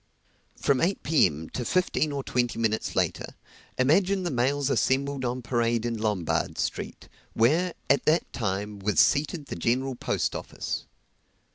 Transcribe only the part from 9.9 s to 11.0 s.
Post Office.